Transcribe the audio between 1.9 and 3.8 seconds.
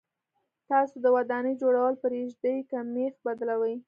پرېږدئ که مېخ بدلوئ.